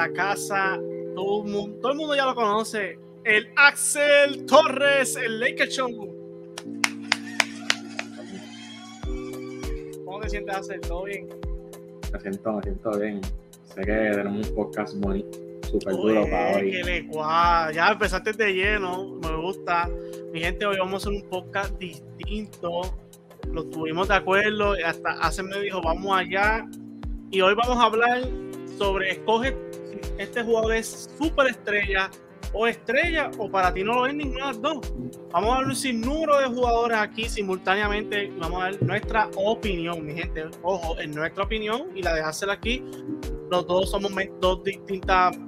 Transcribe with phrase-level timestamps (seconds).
[0.00, 0.78] la casa.
[1.14, 2.98] Todo el mundo, todo el mundo ya lo conoce.
[3.24, 5.90] El Axel Torres, el Laker Show.
[10.04, 10.80] ¿Cómo te sientes, Axel?
[10.80, 11.28] ¿Todo bien?
[12.12, 13.20] Me siento, me siento bien.
[13.74, 15.24] Sé que tenemos un podcast muy
[15.70, 16.82] súper duro para que hoy.
[16.82, 17.08] le.
[17.74, 19.88] Ya empezaste de lleno, me gusta.
[20.32, 22.82] Mi gente, hoy vamos a hacer un podcast distinto.
[23.52, 24.74] Lo tuvimos de acuerdo.
[24.84, 26.66] Hasta hace me dijo, vamos allá.
[27.30, 28.22] Y hoy vamos a hablar
[28.78, 29.69] sobre escoge
[30.20, 32.10] este jugador es super estrella
[32.52, 34.92] o estrella o para ti no lo es ninguna de dos.
[35.32, 38.30] Vamos a dar un sinnúmero de jugadores aquí simultáneamente.
[38.38, 40.44] Vamos a dar nuestra opinión, mi gente.
[40.62, 42.84] Ojo, es nuestra opinión y la dejársela aquí.
[43.50, 45.38] Los dos somos dos distintas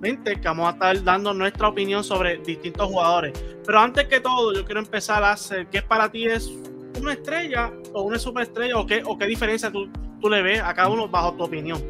[0.00, 3.32] mentes que vamos a estar dando nuestra opinión sobre distintos jugadores.
[3.66, 6.50] Pero antes que todo, yo quiero empezar a hacer qué para ti es
[6.98, 10.72] una estrella o una superestrella o qué, o qué diferencia tú, tú le ves a
[10.72, 11.82] cada uno bajo tu opinión.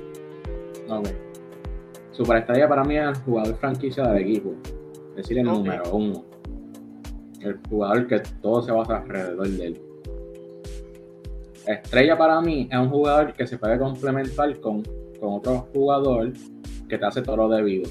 [0.89, 1.09] Ok.
[2.13, 4.55] Superestrella para mí es el jugador franquicia del equipo.
[5.11, 6.25] Es decir, el número uno.
[7.41, 9.83] El jugador que todo se basa alrededor de él.
[11.67, 14.83] Estrella para mí es un jugador que se puede complementar con,
[15.19, 16.33] con otro jugador
[16.89, 17.91] que te hace todo lo debido.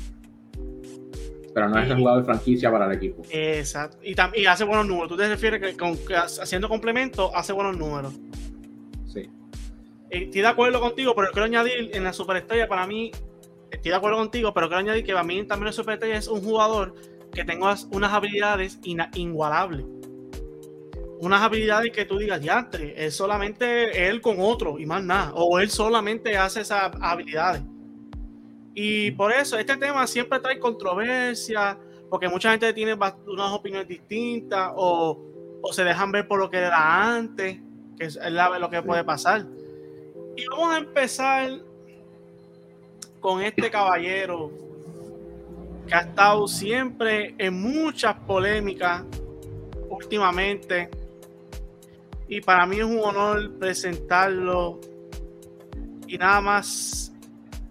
[1.53, 3.23] Pero no es el jugador franquicia para el equipo.
[3.29, 3.97] Exacto.
[4.03, 5.09] Y, y hace buenos números.
[5.09, 8.13] Tú te refieres que, con, que haciendo complemento hace buenos números.
[9.07, 9.29] Sí.
[10.09, 13.11] Estoy de acuerdo contigo, pero quiero añadir en la superestrella para mí,
[13.71, 16.41] estoy de acuerdo contigo, pero quiero añadir que para mí también la superestrella es un
[16.43, 16.93] jugador
[17.31, 18.79] que tenga unas habilidades
[19.13, 19.85] inigualables.
[21.19, 25.31] Unas habilidades que tú digas, diantre, es solamente él con otro y más nada.
[25.35, 27.61] O él solamente hace esas habilidades.
[28.73, 31.77] Y por eso este tema siempre trae controversia,
[32.09, 36.57] porque mucha gente tiene unas opiniones distintas o, o se dejan ver por lo que
[36.57, 37.59] era antes,
[37.97, 39.45] que es la- lo que puede pasar.
[40.35, 41.51] Y vamos a empezar
[43.21, 44.51] con este caballero
[45.87, 49.03] que ha estado siempre en muchas polémicas
[49.89, 50.89] últimamente.
[52.27, 54.79] Y para mí es un honor presentarlo.
[56.07, 57.13] Y nada más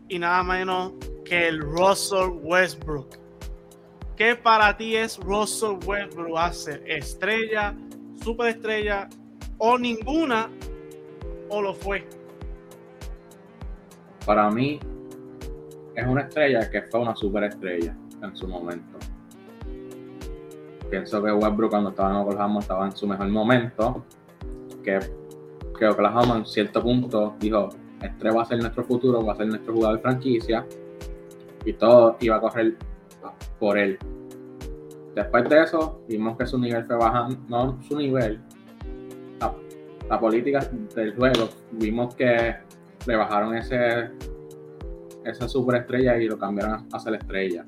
[0.09, 0.93] y nada menos
[1.25, 3.19] que el Russell Westbrook.
[4.17, 6.83] ¿Qué para ti es Russell Westbrook hacer?
[6.87, 7.75] ¿Estrella,
[8.23, 9.09] superestrella
[9.59, 10.51] o ninguna?
[11.49, 12.07] ¿O lo fue?
[14.27, 14.79] Para mí
[15.95, 18.99] es una estrella que fue una superestrella en su momento.
[20.91, 24.05] Pienso que Westbrook cuando estaba en Oklahoma estaba en su mejor momento.
[24.83, 24.99] Que,
[25.79, 27.69] que Oklahoma en cierto punto dijo,
[28.03, 30.67] este va a ser nuestro futuro, va a ser nuestro jugador franquicia.
[31.65, 32.77] Y todo iba a correr
[33.59, 33.99] por él.
[35.15, 38.41] Después de eso, vimos que su nivel fue bajando, no su nivel,
[40.11, 42.57] la política del juego, vimos que
[43.07, 44.11] le bajaron ese
[45.31, 47.65] esa superestrella y lo cambiaron a ser estrella.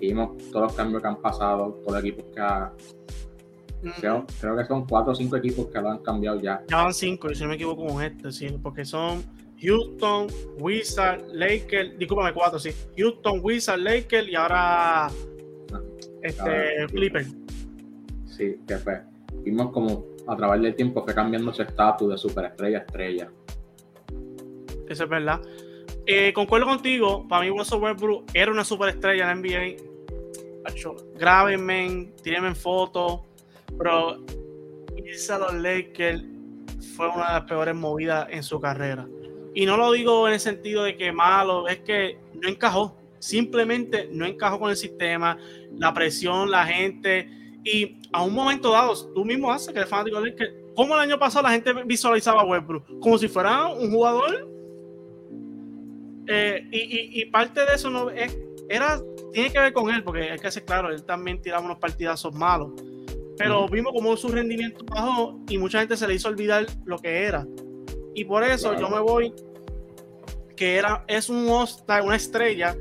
[0.00, 2.72] Y vimos todos los cambios que han pasado, todos los equipos que ha,
[4.00, 6.62] creo, creo que son cuatro o cinco equipos que lo han cambiado ya.
[6.68, 9.22] Ya van cinco, si no me equivoco con este, sí, porque son
[9.60, 10.28] Houston,
[10.58, 12.70] Wizard, Lakers, discúlpame, cuatro, sí.
[12.96, 15.10] Houston, Wizard, Lakers y ahora
[16.22, 17.26] este ahora, Clipper.
[18.26, 19.02] Sí, que fue.
[19.42, 23.30] Vimos como a través del tiempo fue cambiando su estatus de superestrella a estrella.
[24.88, 25.40] Eso es verdad.
[26.10, 29.76] Eh, concuerdo contigo, para mí Russell Westbrook era una superestrella en la NBA.
[31.14, 33.20] Grábenme, tírenme en fotos,
[33.76, 34.24] pero
[34.96, 36.24] irse a los Lakers
[36.96, 39.06] fue una de las peores movidas en su carrera.
[39.54, 42.96] Y no lo digo en el sentido de que malo, es que no encajó.
[43.18, 45.36] Simplemente no encajó con el sistema,
[45.76, 47.28] la presión, la gente.
[47.64, 50.54] Y a un momento dado, tú mismo haces que eres fanático de Lakers.
[50.74, 52.98] ¿Cómo el año pasado la gente visualizaba a Westbrook?
[52.98, 54.57] Como si fuera un jugador
[56.28, 58.36] eh, y, y- y parte de eso no es,
[58.68, 59.00] era,
[59.32, 62.34] tiene que ver con él, porque hay que ser claro, él también tiraba unos partidazos
[62.34, 62.72] malos.
[63.36, 67.22] Pero vimos como su rendimiento bajó y mucha gente se le hizo olvidar lo que
[67.24, 67.46] era.
[68.14, 68.80] Y por eso Claro.
[68.88, 69.32] yo me voy,
[70.56, 72.76] que era, es un All-Star, una estrella,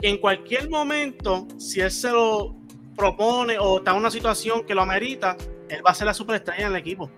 [0.00, 2.56] que en cualquier momento, si él se lo
[2.96, 5.36] propone o está en una situación que lo amerita,
[5.68, 7.08] él va a ser la superestrella en el equipo.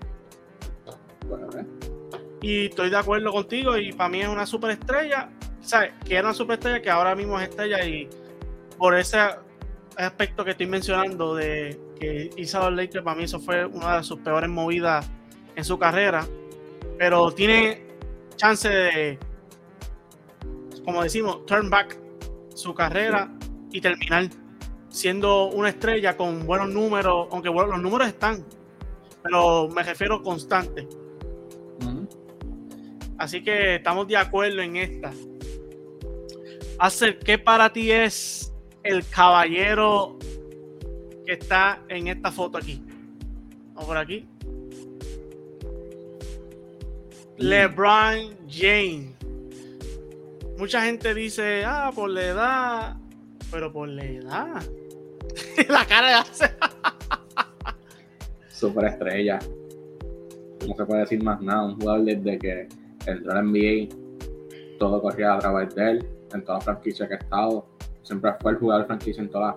[1.26, 1.64] Bueno, ¿eh?
[2.42, 5.30] Y estoy de acuerdo contigo y para mí es una superestrella,
[6.04, 8.08] Que era una superestrella que ahora mismo es estrella y
[8.78, 9.18] por ese
[9.96, 14.18] aspecto que estoy mencionando de que los Lakers, para mí eso fue una de sus
[14.20, 15.08] peores movidas
[15.54, 16.26] en su carrera.
[16.98, 17.86] pero tiene
[18.36, 19.18] chance de,
[20.84, 21.98] como decimos, turn back
[22.54, 23.30] su carrera
[23.70, 24.28] y terminar
[24.88, 28.44] siendo una estrella con buenos números, aunque bueno, los números están,
[29.22, 30.88] pero me refiero constante.
[33.18, 35.12] Así que estamos de acuerdo en esta.
[36.82, 38.52] Hacer, ¿qué para ti es
[38.82, 40.18] el caballero
[41.24, 42.82] que está en esta foto aquí?
[43.68, 44.28] Vamos por aquí.
[47.38, 49.14] LeBron James.
[50.58, 52.96] Mucha gente dice, ah, por la edad,
[53.52, 54.62] pero por la edad.
[55.68, 56.50] la cara de hace.
[58.50, 59.38] Superestrella.
[60.66, 61.62] No se puede decir más nada.
[61.62, 62.68] Un jugador desde que
[63.06, 63.88] entró al NBA,
[64.80, 67.66] todo corría a través de él, en todas las franquicias que ha estado.
[68.02, 69.56] Siempre fue el jugador de franquicia en, todas,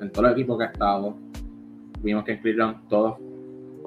[0.00, 1.14] en todos los equipos que ha estado.
[2.00, 3.16] Vimos que en Cleveland todos,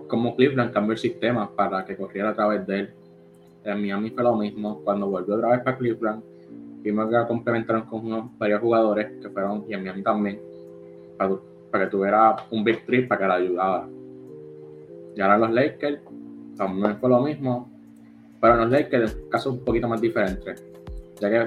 [0.07, 2.93] como Cleveland, cambió el sistema para que corriera a través de él.
[3.63, 4.81] En Miami fue lo mismo.
[4.83, 6.23] Cuando volvió otra vez para Cleveland,
[6.81, 10.39] vimos que lo complementaron con unos, varios jugadores que fueron, y en Miami también,
[11.17, 11.35] para,
[11.71, 13.87] para que tuviera un big trip para que la ayudara.
[15.15, 16.01] Y ahora los Lakers
[16.57, 17.69] también fue lo mismo,
[18.39, 20.55] pero en los Lakers el caso es un poquito más diferente,
[21.19, 21.45] ya que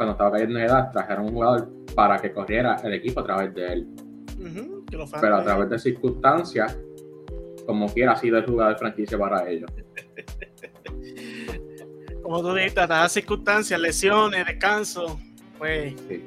[0.00, 3.54] cuando estaba cayendo de edad trajeron un jugador para que corriera el equipo a través
[3.54, 3.86] de él,
[4.88, 6.78] que lo pero a través de circunstancias,
[7.66, 9.70] como quiera ha sido el jugador de franquicia para ellos.
[12.22, 15.20] como tú dijiste, las circunstancias, lesiones, descanso,
[15.58, 16.24] pues Sí.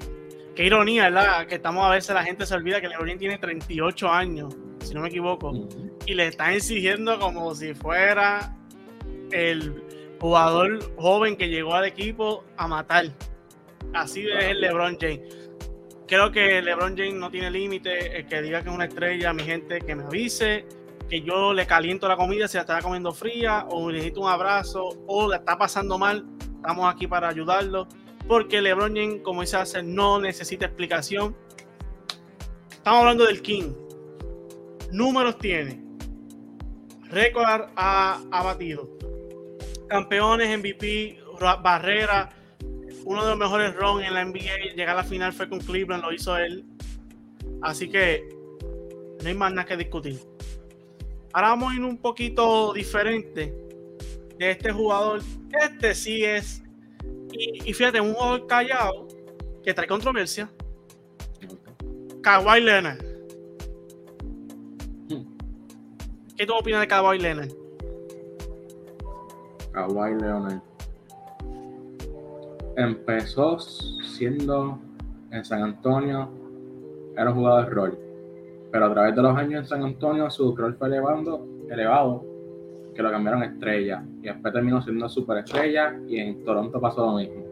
[0.54, 1.48] qué ironía, ¿verdad?
[1.48, 5.02] Que estamos a veces la gente se olvida que LeBron tiene 38 años, si no
[5.02, 5.68] me equivoco,
[6.06, 8.56] y le están exigiendo como si fuera
[9.32, 9.82] el
[10.20, 13.08] jugador joven que llegó al equipo a matar.
[13.94, 15.22] Así es el LeBron James.
[16.08, 18.18] Creo que LeBron James no tiene límite.
[18.18, 20.66] El que diga que es una estrella, mi gente, que me avise.
[21.10, 24.90] Que yo le caliento la comida si la está comiendo fría, o necesito un abrazo,
[25.08, 26.26] o la está pasando mal.
[26.56, 27.88] Estamos aquí para ayudarlo.
[28.28, 31.36] Porque LeBron James, como dice hace, no necesita explicación.
[32.72, 33.74] Estamos hablando del King.
[34.92, 35.82] Números tiene.
[37.10, 37.46] Récord
[37.76, 38.90] ha, ha batido.
[39.88, 42.30] Campeones, MVP, ra- barrera.
[43.06, 44.76] Uno de los mejores runs en la NBA.
[44.76, 46.66] Llegar a la final fue con Cleveland, lo hizo él.
[47.62, 48.28] Así que
[49.22, 50.20] no hay más nada que discutir.
[51.34, 53.54] Ahora vamos a ir un poquito diferente
[54.38, 55.22] de este jugador.
[55.52, 56.62] Este sí es.
[57.32, 59.08] Y, fíjate, un jugador callado
[59.64, 60.52] que trae controversia.
[62.22, 63.04] Kawhi Leonard.
[66.38, 67.52] ¿Qué tú opinas de Kawhi Leonard?
[69.72, 70.62] Kawhi Leonard.
[72.76, 74.80] Empezó siendo
[75.32, 76.30] en San Antonio,
[77.16, 78.00] era un jugador de rol.
[78.72, 82.26] Pero a través de los años en San Antonio su rol fue elevando, elevado,
[82.96, 84.04] que lo cambiaron a estrella.
[84.22, 87.44] Y después terminó siendo superestrella y en Toronto pasó lo mismo.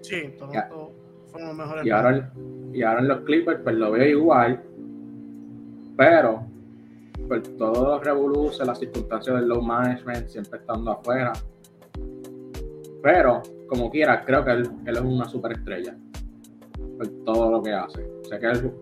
[0.00, 0.92] Sí, Toronto
[1.26, 1.86] fueron los mejores.
[1.86, 2.32] Y ahora,
[2.72, 4.62] y ahora en los Clippers pues lo veo igual,
[5.96, 6.46] pero
[7.28, 11.32] por todos los revoluciones, las circunstancias del low management, siempre estando afuera.
[13.02, 15.94] Pero, como quiera, creo que él, él es una superestrella
[16.96, 18.08] por todo lo que hace.
[18.28, 18.72] Sé que él,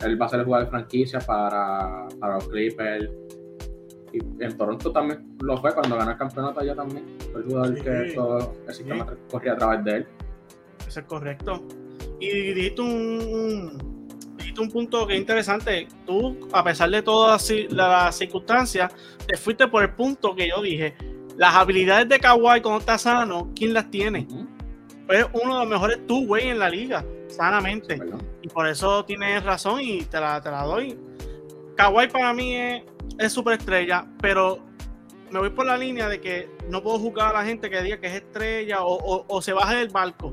[0.00, 3.08] él va a ser el jugador de franquicia para, para los Clippers.
[4.12, 7.04] Y en Toronto también lo fue cuando ganó el campeonato allá también.
[7.32, 7.82] Fue el jugador Sí.
[7.82, 10.06] que todo el sistema corría a través de él.
[10.86, 11.62] Eso es correcto.
[12.20, 15.88] Y dijiste un, un- dijiste un punto que es interesante.
[16.06, 18.92] Tú, a pesar de todas las circunstancias,
[19.26, 20.94] te fuiste por el punto que yo dije.
[21.36, 24.26] Las habilidades de Kawhi cuando está sano, ¿quién las tiene?
[25.08, 28.00] Es uno de los mejores two way en la liga, sanamente.
[28.42, 30.96] Y por eso tienes razón y te la, te la doy.
[31.76, 32.82] Kawhi para mí es,
[33.18, 34.60] es superestrella, pero
[35.30, 37.98] me voy por la línea de que no puedo juzgar a la gente que diga
[37.98, 40.32] que es estrella o, o- o se baje del barco,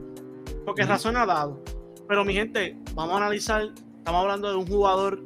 [0.66, 0.92] porque Ujú.
[0.92, 1.60] razón ha dado.
[2.08, 3.64] Pero mi gente, vamos a analizar,
[3.98, 5.24] estamos hablando de un jugador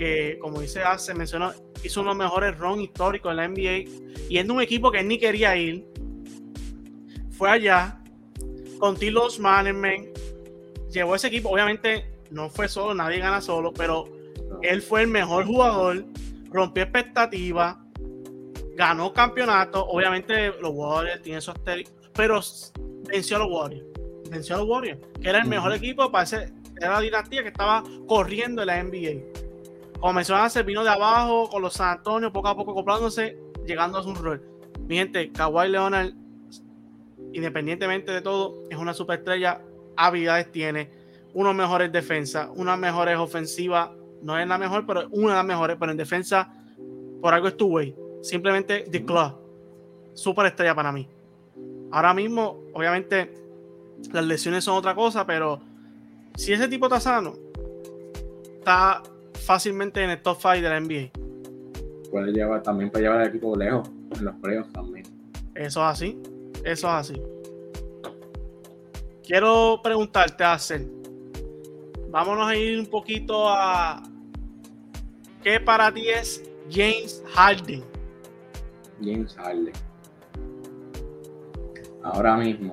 [0.00, 1.52] que, como dice se mencionó,
[1.84, 3.90] hizo unos mejores runs históricos en la NBA
[4.30, 5.86] y es de un equipo que ni quería ir.
[7.32, 8.00] Fue allá
[8.78, 10.18] con Tilos Management,
[10.90, 14.08] llevó ese equipo, obviamente no fue solo, nadie gana solo, pero
[14.62, 16.06] él fue el mejor jugador,
[16.50, 17.76] rompió expectativas,
[18.76, 21.56] ganó campeonato, obviamente los Warriors tienen esos
[22.14, 22.40] pero
[23.06, 23.84] venció a los Warriors,
[24.30, 27.48] venció a los Warriors, que era el mejor equipo para ese, era la dinastía que
[27.48, 29.49] estaba corriendo en la NBA.
[30.00, 34.02] Como mencionaste, vino de abajo con los San Antonio, poco a poco comprándose, llegando a
[34.02, 34.42] su rol.
[34.88, 36.12] Mi gente, Kawhi Leonard,
[37.34, 39.60] independientemente de todo, es una superestrella,
[39.96, 40.90] habilidades tiene,
[41.34, 43.90] unos mejores defensas, unas mejores ofensivas,
[44.22, 46.50] no es la mejor, pero una de las mejores, pero en defensa,
[47.20, 47.94] por algo es tu way.
[48.22, 49.34] Simplemente the club.
[50.14, 51.06] superestrella para mí.
[51.90, 53.34] Ahora mismo, obviamente,
[54.12, 55.60] las lesiones son otra cosa, pero
[56.36, 57.34] si ese tipo está sano,
[58.58, 59.02] está
[59.40, 61.10] fácilmente en el top 5 de la NBA.
[62.10, 65.06] Puede llevar, también puede llevar al equipo lejos en los playoffs también.
[65.54, 66.18] Eso es así.
[66.64, 67.22] Eso es así.
[69.24, 70.90] Quiero preguntarte, Arcel.
[72.10, 74.02] Vámonos a ir un poquito a.
[75.42, 77.84] ¿Qué para ti es James Harden?
[79.00, 79.72] James Harden.
[82.02, 82.72] Ahora mismo,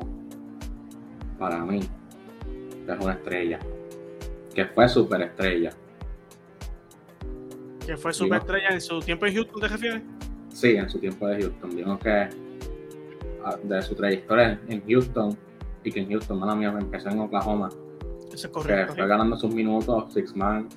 [1.37, 1.79] para mí,
[2.87, 3.59] es una estrella.
[4.53, 5.71] Que fue superestrella.
[7.87, 10.01] Que fue Digo- superestrella en su tiempo en Houston, ¿te refieres?
[10.49, 11.75] Sí, en su tiempo de Houston.
[11.75, 12.27] Vimos que
[13.45, 15.37] ah, de su trayectoria en Houston
[15.83, 17.69] y que en Houston, mala mía, empezó en Oklahoma,
[18.27, 18.93] Eso es que correcto.
[18.95, 20.67] fue ganando sus minutos, Six Man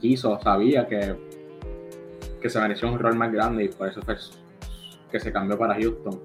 [0.00, 1.16] quiso, sabía que,
[2.40, 4.16] que se mereció un rol más grande y por eso fue
[5.10, 6.20] que se cambió para Houston.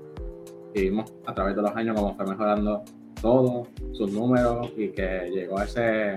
[0.75, 2.83] Y vimos a través de los años cómo fue mejorando
[3.21, 6.15] todo, sus números y que llegó a ese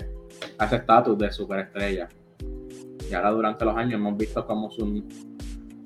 [0.59, 2.09] a ese estatus de superestrella.
[3.10, 5.04] Y ahora durante los años hemos visto como su,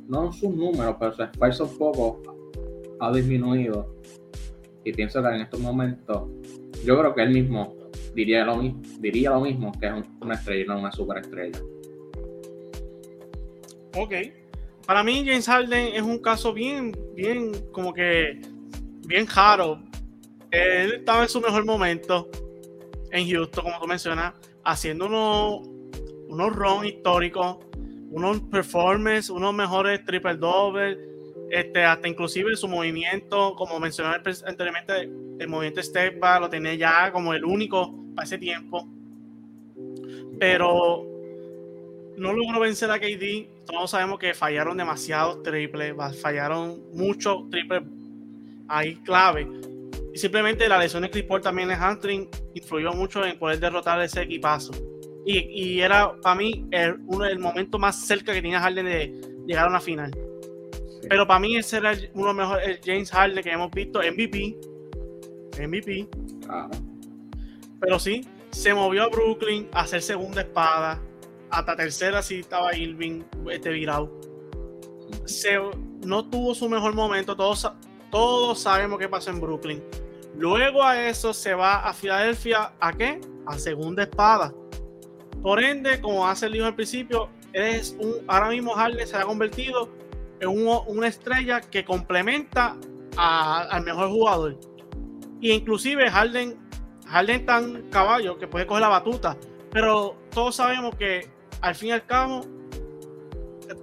[0.09, 2.23] no sus números, pero su esfuerzo un poco
[3.01, 3.95] ha disminuido.
[4.85, 6.29] Y pienso que en estos momentos,
[6.85, 7.75] yo creo que él mismo
[8.15, 8.61] diría lo,
[9.01, 11.59] diría lo mismo, que es un- una estrella y no una superestrella.
[13.97, 14.13] Ok.
[14.87, 18.41] Para mí, James Harden es un caso bien, bien, como que,
[19.07, 19.81] bien raro.
[20.51, 22.29] Él estaba en su mejor momento
[23.13, 24.35] en Houston, como tú mencionas,
[24.65, 25.69] haciendo unos,
[26.31, 27.59] unos runs históricos,
[28.11, 30.99] unos performances, unos mejores triple double,
[31.51, 34.15] este, hasta inclusive su movimiento, como mencioné
[34.47, 38.87] anteriormente, el movimiento step back lo tenía ya como el único para ese tiempo.
[40.39, 41.05] Pero
[42.17, 43.49] no logró vencer a KD.
[43.67, 47.83] Todos sabemos que fallaron demasiados triples, fallaron muchos triples
[48.69, 49.49] ahí clave.
[50.13, 54.01] Y simplemente la lesión de Chris Paul también en hamstring influyó mucho en poder derrotar
[54.03, 54.73] ese equipazo.
[55.27, 59.21] Y, y era para mí el, uno del momento más cerca que tenía Harden de
[59.47, 60.11] llegar a una final.
[61.03, 61.07] Sí.
[61.09, 63.71] Pero para mí ese era el- uno de los mejores, el James Harden que hemos
[63.71, 64.57] visto, MVP.
[65.61, 66.09] MVP.
[67.81, 71.01] Pero sí, se movió a Brooklyn a hacer segunda espada.
[71.51, 74.11] Hasta tercera sí estaba Irving este virado.
[75.25, 75.59] Se,
[76.05, 77.35] no tuvo su mejor momento.
[77.37, 77.71] Todos,
[78.11, 79.83] todos sabemos qué pasó en Brooklyn.
[80.37, 82.73] Luego a eso se va a Filadelfia.
[82.81, 83.21] ¿A qué?
[83.47, 84.55] A segunda espada.
[85.43, 89.23] Por ende, como hace el dijo al principio, es un, ahora mismo Harden se ha
[89.23, 89.89] convertido
[90.41, 92.77] en un- una estrella que complementa
[93.17, 94.59] a- al mejor jugador.
[95.41, 96.57] Y inclusive Harden
[97.07, 99.37] Harden tan caballo que puede coger la batuta,
[99.73, 101.27] pero todos sabemos que
[101.61, 102.43] al fin y al cabo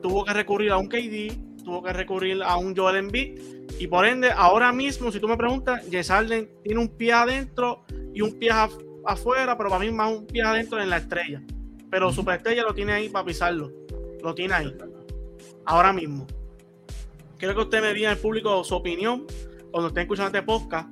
[0.02, 3.40] tuvo que recurrir a un KD, tuvo que recurrir a un Joel Embiid
[3.80, 7.84] y por ende ahora mismo si tú me preguntas, James Harden tiene un pie adentro
[8.14, 11.42] y un pie af- afuera, pero para mí más un pie adentro en la estrella.
[11.90, 13.72] Pero Superestrella lo tiene ahí para pisarlo.
[14.22, 14.78] Lo tiene ahí
[15.68, 16.26] ahora mismo.
[17.38, 19.28] Quiero que usted me diga el público su opinión
[19.72, 20.90] cuando estén escuchando este podcast.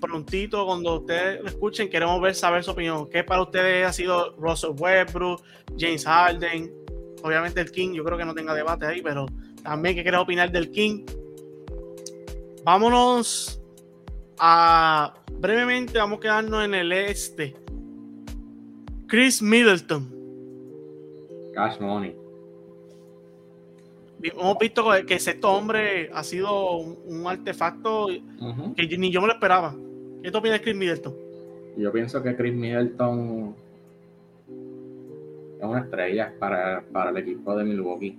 [0.00, 3.08] Prontito, cuando ustedes lo escuchen, queremos ver, saber su opinión.
[3.08, 5.42] ¿Qué para ustedes ha sido Russell Westbrook,
[5.78, 6.70] James Harden?
[7.22, 9.26] Obviamente el King, yo creo que no tenga debate ahí, pero
[9.62, 11.06] también que quieres opinar del King.
[12.62, 13.62] Vámonos
[14.38, 17.54] a brevemente, vamos a quedarnos en el este.
[19.06, 20.08] Chris Middleton.
[21.54, 22.14] Cash Money.
[24.22, 28.08] Hemos visto que este hombre ha sido un, un artefacto
[28.76, 29.74] que ni yo me lo esperaba.
[30.22, 31.14] ¿Qué te opinas de Chris Middleton?
[31.76, 33.54] Yo pienso que Chris Middleton
[35.60, 38.18] es una estrella para, para el equipo de Milwaukee.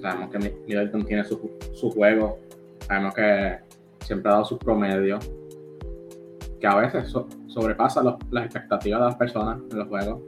[0.00, 2.38] Sabemos que Mi- Middleton tiene su, su juego,
[2.86, 3.58] sabemos que
[4.10, 5.30] siempre ha dado sus promedios,
[6.60, 10.20] que a veces so- sobrepasa los- las expectativas de las personas en los juegos.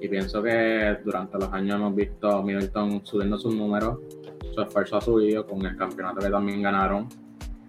[0.00, 3.98] Y pienso que durante los años hemos visto a Middleton subiendo sus números,
[4.54, 7.08] su esfuerzo ha subido con el campeonato que también ganaron.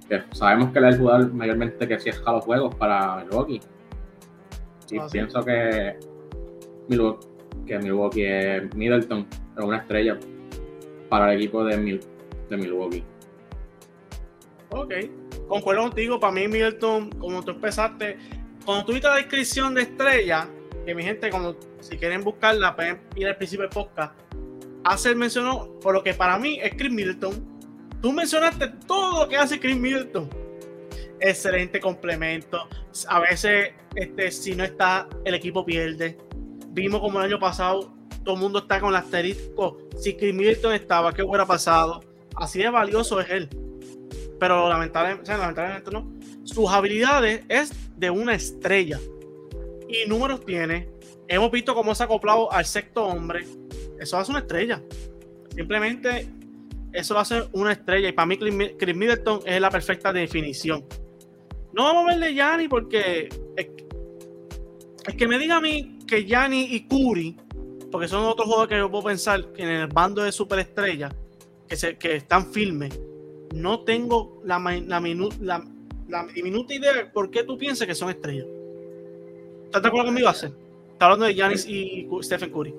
[0.07, 3.59] Que sabemos que él es el jugador mayormente que cierra los juegos para Milwaukee.
[4.91, 5.11] Y Ah, sí.
[5.13, 5.97] pienso que
[6.87, 7.27] Milwaukee,
[7.65, 9.25] que Milwaukee es Middleton
[9.57, 10.17] es una estrella
[11.09, 12.01] para el equipo de, Mil-
[12.49, 13.03] de Milwaukee.
[14.71, 14.93] Ok,
[15.47, 16.19] concuerdo contigo.
[16.19, 18.17] Para mí, Middleton, como tú empezaste,
[18.65, 20.47] cuando tuviste la descripción de estrella,
[20.85, 24.13] que mi gente, cuando si quieren buscarla, pueden ir al principio del podcast.
[24.83, 27.33] Hacer mencionó por lo que para mí es Chris Middleton.
[28.01, 30.29] Tú mencionaste todo lo que hace Chris Middleton.
[31.19, 32.67] Excelente complemento.
[33.07, 36.17] A veces, este, si no está, el equipo pierde.
[36.69, 39.77] Vimos como el año pasado, todo el mundo está con el asterisco.
[39.97, 42.03] Si Chris Middleton estaba, ¿qué hubiera pasado?
[42.35, 43.49] Así de valioso es él.
[44.41, 46.11] Pero lamentablemente, o sea, lamentablemente no.
[46.45, 48.99] Sus habilidades es de una estrella.
[49.87, 50.89] Y números tiene.
[51.27, 53.45] Hemos visto cómo se ha acoplado al sexto hombre.
[53.99, 54.81] Eso hace una estrella.
[55.55, 56.27] Simplemente
[56.91, 58.09] eso lo hace una estrella.
[58.09, 60.83] Y para mí, Chris Mi- Chris Middleton es la perfecta definición.
[61.71, 63.67] No vamos a verle Yanni porque es,
[65.15, 67.37] que me diga a mí que Yanni y Curry,
[67.91, 71.13] porque son otros jugadores que yo puedo pensar en el bando de superestrellas
[71.67, 72.99] que, se, que están firmes,
[73.53, 75.63] no tengo la, la, minu- la,
[76.07, 78.47] la diminuta idea de por qué tú piensas que son estrellas.
[79.65, 80.47] ¿Estás de acuerdo conmigo, Ace?
[80.93, 82.73] Está hablando de Giannis y Stephen Curry.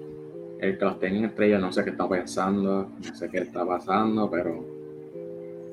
[0.61, 3.67] El que los tenga en estrella, no sé qué está pensando, no sé qué está
[3.67, 4.65] pasando, pero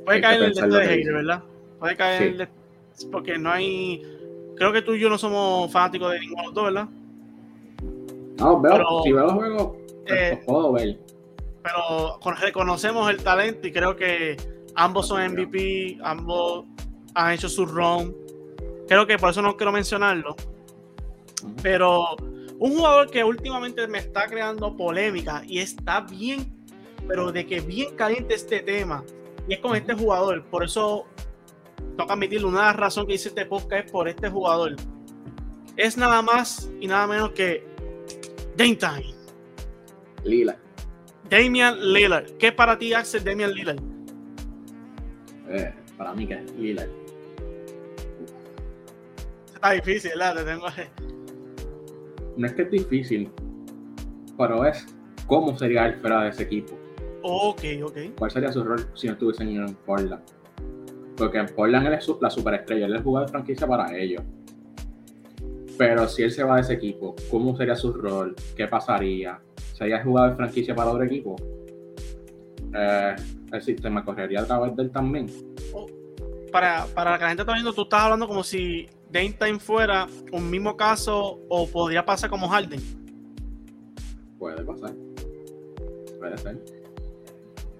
[0.05, 1.13] Puede caer el de hater.
[1.13, 1.43] ¿verdad?
[1.79, 2.27] Puede caer Sí.
[2.29, 2.47] el de-
[3.11, 4.01] porque no hay.
[4.55, 6.87] Creo que tú y yo no somos fanáticos de ninguno de los dos, ¿verdad?
[8.39, 9.77] no, veo, Pero, si veo los juegos,
[10.07, 10.97] eh, los puedo ver.
[11.61, 14.37] Pero con- reconocemos el talento y creo que
[14.75, 16.65] ambos son MVP, ambos
[17.13, 18.15] han hecho su run.
[18.87, 20.35] Creo que por eso no quiero mencionarlo.
[21.61, 22.15] Pero
[22.57, 26.51] un jugador que últimamente me está creando polémica y está bien,
[27.07, 29.03] pero de que bien caliente este tema.
[29.47, 30.43] Y es con este jugador.
[30.45, 31.05] Por eso
[31.97, 32.47] toca admitirlo.
[32.47, 34.75] Una razón que hice este podcast es por este jugador.
[35.77, 37.65] Es nada más y nada menos que
[38.57, 39.13] Dame Time.
[40.23, 40.57] Lila.
[41.29, 42.25] Damian Lillard.
[42.37, 43.79] ¿Qué es para ti, Axel, Damian Lillard?
[45.49, 46.87] Eh, para mí que es Lila.
[49.53, 50.35] Está difícil, ¿verdad?
[50.35, 50.67] Te tengo...
[52.37, 53.29] No es que es difícil,
[54.37, 54.85] pero es
[55.27, 56.77] cómo sería él fuera de ese equipo.
[57.21, 57.97] Ok, ok.
[58.17, 60.23] ¿Cuál sería su rol si no estuviese en Portland?
[61.17, 64.23] Porque en Portland él es la superestrella, él es el jugador de franquicia para ellos.
[65.77, 68.35] Pero si él se va de ese equipo, ¿cómo sería su rol?
[68.55, 69.39] ¿Qué pasaría?
[69.73, 71.35] ¿Sería el jugador de franquicia para otro equipo?
[72.73, 73.15] Eh,
[73.51, 75.27] el sistema correría a través de él también.
[76.51, 80.07] Para, para que la gente está viendo, tú estás hablando como si Dame Time fuera
[80.31, 82.79] un mismo caso o podría pasar como Harden.
[84.37, 84.91] Puede pasar.
[86.17, 86.57] Puede ser.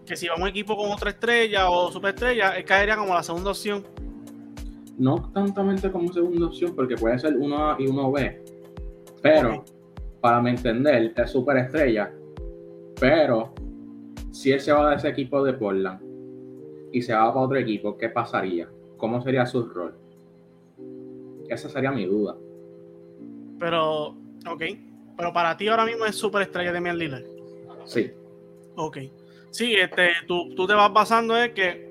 [0.06, 3.52] Que si va un equipo con otra estrella o superestrella, él caería como la segunda
[3.52, 3.86] opción.
[4.98, 8.44] No tantamente como segunda opción, porque puede ser uno A y uno B.
[9.22, 9.66] Pero, Ok.
[10.20, 12.12] para mi entender, es superestrella.
[13.00, 13.54] Pero,
[14.40, 16.00] si él se va de ese equipo de Portland
[16.94, 18.70] y se va para otro equipo, ¿qué pasaría?
[18.96, 19.94] ¿Cómo sería su rol?
[21.50, 22.38] Esa sería mi duda.
[23.60, 24.16] Pero,
[24.48, 24.64] ok.
[25.18, 27.26] Pero para ti ahora mismo es superestrella Damian Lillard.
[27.84, 28.12] Sí,
[28.78, 28.98] Ok.
[29.50, 31.90] Sí, este, tú, tú te vas basando en que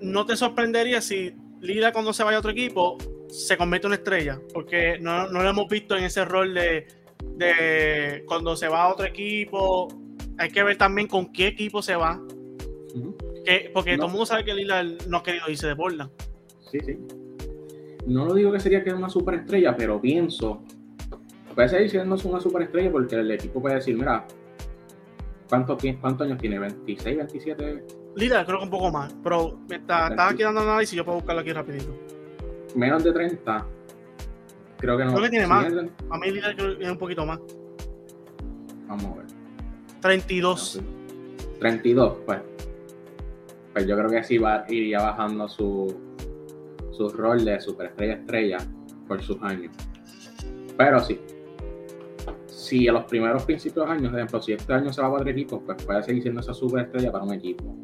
[0.00, 2.98] no te sorprendería si Lillard cuando se vaya a otro equipo
[3.28, 6.88] se convierte en una estrella, porque no, no lo hemos visto en ese rol de,
[7.36, 9.86] de cuando se va a otro equipo.
[10.42, 12.20] Hay que ver también con qué equipo se va,
[13.44, 13.98] que, porque No.
[13.98, 16.10] todo el mundo sabe que Lillard no ha querido irse de Portland.
[16.70, 16.98] sí, sí.
[18.08, 20.60] No lo digo que sería que es una superestrella, pero pienso,
[21.54, 24.26] puede seguir siendo una superestrella porque el equipo puede decir, mira,
[25.48, 26.58] ¿cuánto tiene- ¿cuántos años tiene?
[26.58, 27.84] ¿26, 27?
[28.16, 31.04] Lillard creo que un poco más, pero me está, estaba aquí dando análisis y yo
[31.04, 31.96] puedo buscarlo aquí rapidito.
[32.74, 33.64] menos de 30,
[34.78, 35.10] creo que no.
[35.12, 35.66] Creo que tiene Si más.
[35.72, 37.38] es A mí Lillard creo que es un poquito más.
[38.88, 39.26] Vamos a ver.
[40.02, 40.80] 32.
[41.58, 42.40] 32, pues.
[43.72, 45.94] Pues yo creo que sí va, iría bajando su,
[46.90, 48.58] su rol de superestrella estrella
[49.08, 49.74] por sus años.
[50.76, 51.18] Pero sí.
[52.48, 55.20] Si a los primeros principios de años, por ejemplo, si este año se va para
[55.20, 57.74] otro equipo, pues puede seguir siendo esa superestrella para un equipo.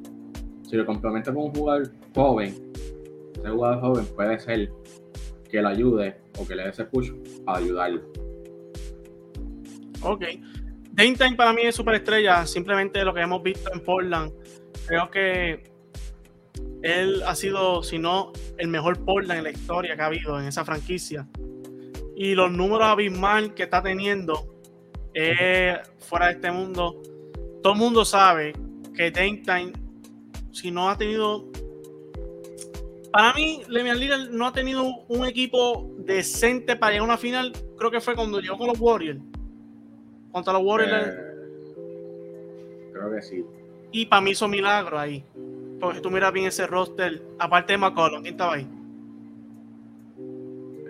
[0.63, 2.55] Si lo complementa con un jugador joven,
[3.35, 4.71] ese jugador joven puede ser
[5.49, 7.13] que le ayude o que le dé ese push
[7.45, 8.03] para ayudarlo.
[10.03, 10.25] Ok.
[10.99, 14.33] Dame Time para mí es superestrella, simplemente lo que hemos visto en Portland.
[14.89, 15.63] Creo que
[16.83, 20.49] él ha sido, si no, el mejor Portland en la historia que ha habido en
[20.49, 21.29] esa franquicia.
[22.17, 24.57] Y los números abismal que está teniendo
[26.01, 27.01] fuera de este mundo.
[27.63, 28.53] Todo el mundo sabe
[28.97, 29.73] que Dame Time,
[30.51, 31.49] si no ha tenido.
[33.13, 37.53] Para mí, Lemian Lillard no ha tenido un equipo decente para llegar a una final.
[37.77, 39.21] Creo que fue cuando llegó con los Warriors.
[40.33, 41.07] Contra los Warriors.
[41.09, 43.45] Eh, creo que sí.
[43.93, 45.25] Y para mí hizo milagro ahí.
[45.81, 47.23] Porque tú miras bien ese roster.
[47.39, 48.67] Aparte de McCollum, ¿quién estaba ahí?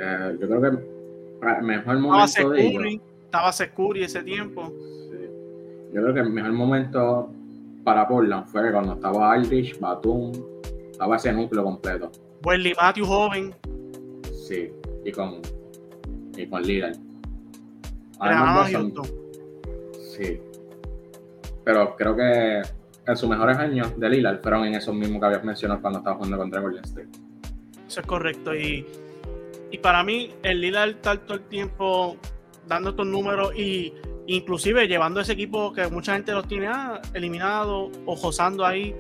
[0.01, 2.72] Eh, yo creo que el mejor momento de ellos.
[2.72, 3.01] Securi.
[3.24, 4.72] Estaba Securi ese tiempo.
[5.11, 5.18] sí.
[5.92, 7.31] Yo creo que el mejor momento
[7.85, 10.33] para Portland fue cuando estaba Aldrich, Batum,
[10.90, 12.11] estaba ese núcleo completo.
[12.44, 13.55] Wesley Matthew joven.
[14.46, 14.70] Sí,
[15.05, 15.40] y con,
[16.37, 16.96] y con Lillard.
[16.96, 17.01] Le
[18.20, 18.92] Además ganaron
[20.18, 20.40] Sí.
[21.64, 22.62] Pero creo que
[23.07, 26.16] en sus mejores años de Lillard fueron en esos mismos que habías mencionado cuando estaba
[26.16, 27.09] jugando contra Golden State.
[27.87, 28.54] Eso es correcto.
[28.54, 28.87] Y,
[29.70, 32.16] y para mí, el Lillard estar todo el tiempo
[32.66, 33.94] dando estos números y
[34.26, 38.94] inclusive llevando ese equipo que mucha gente los tiene ah, eliminado o josando ahí,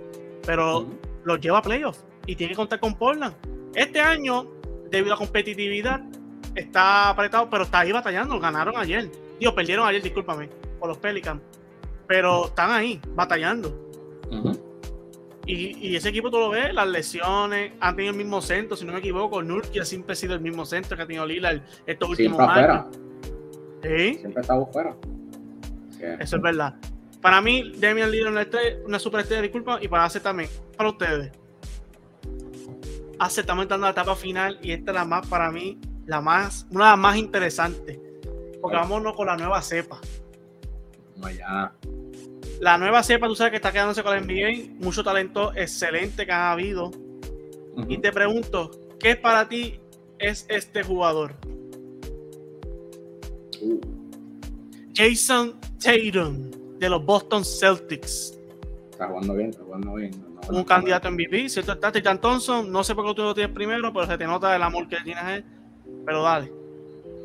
[0.46, 0.86] pero
[1.24, 3.34] los lleva a playoffs y tiene que contar con Portland.
[3.74, 4.46] Este año,
[4.90, 6.00] debido a competitividad,
[6.54, 8.40] está apretado, pero está ahí batallando.
[8.40, 9.10] Ganaron ayer.
[9.38, 11.40] Digo, perdieron ayer, discúlpame, por los Pelicans.
[12.06, 13.86] Pero están ahí, batallando.
[15.46, 18.84] Y, y ese equipo tú lo ves, las lesiones, han tenido el mismo centro, si
[18.84, 22.10] no me equivoco, Nurkic siempre ha sido el mismo centro que ha tenido Lillard estos
[22.10, 22.80] últimos Siempre afuera.
[22.82, 22.98] años.
[23.82, 24.96] Sí, Siempre estaba afuera.
[25.98, 26.74] Que- eso es verdad.
[27.22, 30.90] Para mí, Damian Lillard es una, estrella- una superestrella, disculpa, y para hacer también, para
[30.90, 31.32] ustedes.
[33.18, 36.20] Hace estamos entrando a la etapa final y esta es la más, para mí, la
[36.20, 37.98] más, una de las más interesantes.
[38.60, 39.98] Porque vámonos con la nueva cepa.
[41.36, 41.72] Ya.
[42.60, 46.32] La nueva cepa, tú sabes que está quedándose con la NBA, mucho talento excelente que
[46.32, 46.90] ha habido.
[47.88, 49.78] Y te pregunto, ¿qué para ti
[50.18, 51.34] es este jugador?
[53.60, 53.80] Uh,
[54.94, 58.36] Jason Tatum de los Boston Celtics.
[58.90, 60.10] está jugando bien, está jugando bien.
[60.20, 61.72] No, no, Un no, candidato MVP, ¿cierto?
[61.72, 64.54] Está Titan Thompson, no sé por qué tú lo tienes primero, pero se te nota
[64.56, 65.44] el amor que tienes a él.
[66.04, 66.52] Pero dale.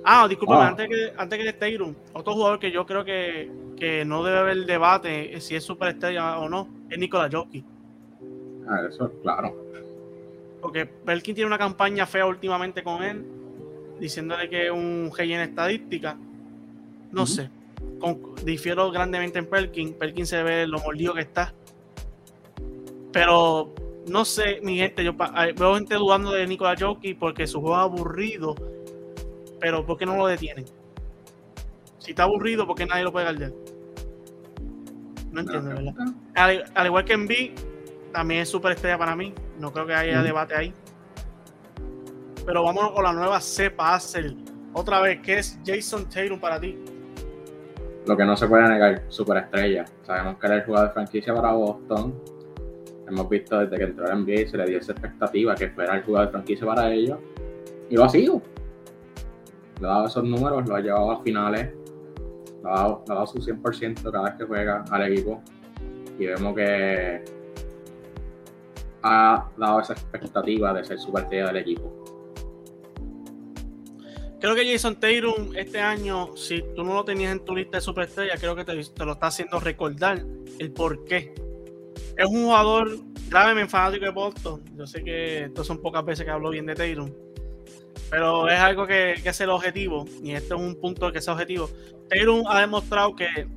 [0.04, 0.68] Ah, discúlpame, Ah.
[0.70, 4.66] antes que antes que Tatum, otro jugador que yo creo que, que no debe haber
[4.66, 7.66] debate si es superestrella o no, es Nikola Jokic.
[8.68, 9.56] Ah, eso, claro.
[10.62, 13.26] Porque Belkin tiene una campaña fea últimamente con él,
[14.00, 16.18] diciéndole que es un rey en estadística.
[17.12, 17.50] No sé.
[18.00, 19.94] Con- difiero grandemente en Perkin.
[19.94, 21.54] Perkin se ve lo mordido que está.
[23.12, 23.74] Pero
[24.08, 25.04] no sé, mi gente.
[25.04, 28.56] Yo veo gente dudando de Nikola Jokic porque su juego es aburrido.
[29.60, 30.66] Pero ¿por qué no lo detienen?
[32.00, 33.52] Si está aburrido, ¿por qué nadie lo puede guardar?
[35.34, 36.14] No entiendo, ¿verdad?
[36.36, 37.56] Al, al igual que en B,
[38.14, 39.34] también es súper estrella para mí.
[39.60, 40.74] No creo que haya debate ahí.
[42.46, 44.38] Pero vámonos con la nueva cepa Hazel.
[44.74, 46.78] Otra vez, ¿qué es Jason Tatum para ti?
[48.06, 49.86] Lo que no se puede negar, superestrella.
[50.04, 52.14] Sabemos que era el jugador de franquicia para Boston.
[53.08, 55.96] Hemos visto desde que entró a la NBA se le dio esa expectativa que fuera
[55.96, 57.18] el jugador de franquicia para ellos.
[57.90, 58.42] Y lo ha sido.
[59.80, 61.74] Le ha dado esos números, lo ha llevado a finales.
[62.64, 65.42] Ha dado, ha dado su 100% cada vez que juega al equipo.
[66.20, 67.24] Y vemos que
[69.04, 72.04] ha dado esa expectativa de ser superestrella del equipo.
[74.40, 77.82] Creo que Jason Tatum este año, si tú no lo tenías en tu lista de
[77.82, 80.26] superestrella, creo que te, lo está haciendo recordar
[80.60, 81.34] el por qué.
[82.18, 83.00] Es un jugador
[83.30, 84.62] gravemente fanático de Boston.
[84.76, 87.10] Yo sé que estas son pocas veces que hablo bien de Tatum.
[88.14, 90.06] Pero es algo que, es el objetivo.
[90.22, 91.68] Y este es un punto que es objetivo.
[92.10, 93.48] Tatum ha demostrado que,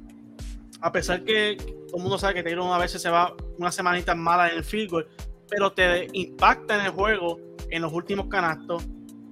[0.81, 1.57] a pesar que
[1.89, 4.65] todo el mundo sabe que Tatum a veces se va una semanita mala en el
[4.65, 5.09] field goal,
[5.51, 7.39] pero te impacta en el juego
[7.69, 8.83] en los últimos canastos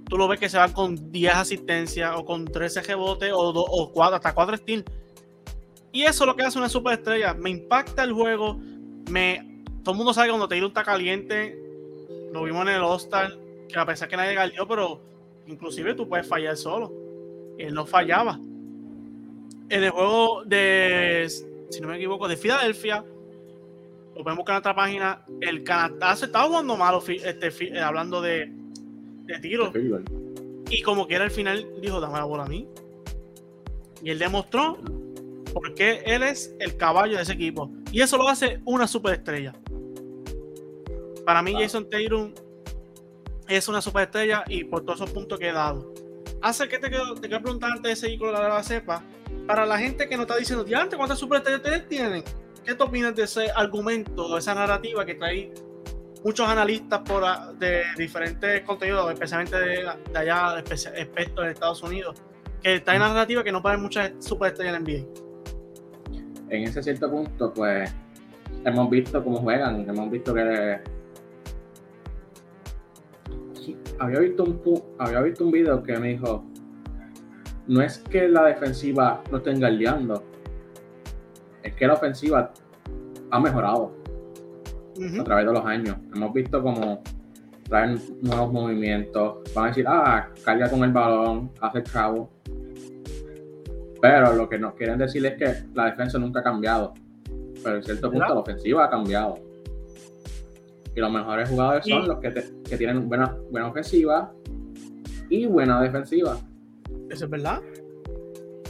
[0.09, 3.65] tú lo ves que se va con 10 asistencias o con 13 rebotes o, do-
[3.67, 4.85] o 4, hasta 4 steals.
[5.93, 7.33] Y eso es lo que hace una superestrella.
[7.33, 8.61] Me impacta el juego.
[9.11, 11.59] Me, todo el mundo sabe que cuando Taylor está caliente,
[12.33, 13.33] lo vimos en el All-Star,
[13.69, 15.01] que a pesar que nadie galió, pero
[15.47, 16.93] inclusive tú puedes fallar solo.
[17.59, 18.39] Él no fallaba.
[19.69, 21.27] En el juego de,
[21.71, 23.05] si no me equivoco, de Filadelfia,
[24.15, 28.53] lo podemos buscar en otra página, el canatazo estaba jugando malo, este, eh, hablando de,
[29.25, 29.73] de tiros.
[30.71, 32.69] Y como que era al final, dijo, dame la bola a mí.
[34.03, 34.79] Y él demostró
[35.53, 37.71] por qué él es el caballo de ese equipo.
[37.91, 39.55] Y eso lo hace una superestrella.
[41.25, 41.65] Para mí, Claro.
[41.65, 42.35] Jason Tatum
[43.49, 45.93] es una superestrella y por todos esos puntos que he dado.
[46.43, 49.03] Hace que te quiero, te quiero preguntar antes de seguir con la, la cepa.
[49.47, 52.25] Para la gente que no está diciendo, antes ¿cuántas superestrellas ustedes tienen?
[52.65, 55.53] ¿Qué tú opinas de ese argumento, de esa narrativa que trae
[56.25, 57.23] muchos analistas por
[57.59, 62.23] de diferentes contenidos, especialmente de, de allá, expertos en Estados Unidos,
[62.63, 65.07] que trae una narrativa que no ponen muchas superestrellas en NBA.
[66.49, 67.95] en ese cierto punto, pues
[68.65, 70.81] hemos visto cómo juegan, hemos visto que
[73.99, 74.61] había visto un
[74.99, 76.45] había visto un video que me dijo
[77.67, 80.23] no es que la defensiva no esté guardiando,
[81.63, 82.53] es que la ofensiva
[83.31, 83.93] ha mejorado
[85.19, 85.97] a través de los años.
[86.15, 87.03] Hemos visto como
[87.69, 92.31] traen nuevos movimientos, van a decir, ah, carga con el balón, hace cabo.
[94.01, 96.93] Pero lo que nos quieren decir es que la defensa nunca ha cambiado.
[97.63, 98.35] Pero en cierto punto ¿Verdad?
[98.35, 99.39] la ofensiva ha cambiado.
[100.97, 104.33] Y los mejores jugadores son los que, te- que tienen buena, buena ofensiva
[105.29, 106.39] y buena defensiva.
[107.11, 107.61] Eso es verdad.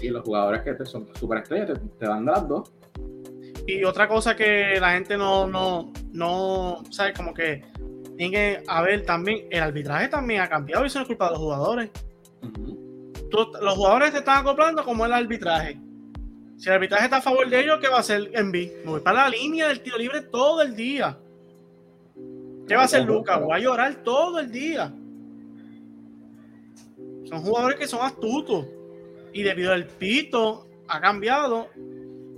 [0.01, 2.73] Y los jugadores que te son superestrellas te, te dan las dos.
[3.67, 7.63] Y otra cosa que la gente no, no, no, sabe, como que
[8.17, 11.27] tiene que a ver también, el arbitraje también ha cambiado y eso no es culpa
[11.27, 11.91] de los jugadores.
[13.31, 15.79] Tú- los jugadores se están acoplando como el arbitraje.
[16.57, 18.71] Si el arbitraje está a favor de ellos, ¿qué va a hacer Envy?
[18.85, 21.19] Me voy para la línea del tiro libre todo el día.
[22.67, 23.41] ¿Qué va a hacer Lucas?
[23.41, 24.93] Voy a llorar todo el día.
[27.25, 28.67] Son jugadores que son astutos.
[29.33, 31.69] Y debido al pito, ha cambiado.